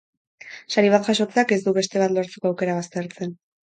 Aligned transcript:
Sari 0.75 0.89
bat 0.95 1.05
jasotzeak 1.11 1.55
ez 1.59 1.61
du 1.69 1.77
beste 1.79 2.05
bat 2.07 2.19
lortzeko 2.19 2.55
aukera 2.55 2.83
baztertzen. 2.83 3.43